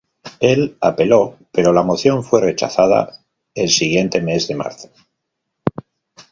[0.39, 3.19] Él apeló, pero la moción fue rechazada
[3.53, 4.89] el siguiente mes de marzo.